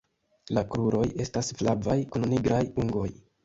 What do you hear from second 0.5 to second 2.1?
La kruroj estas flavaj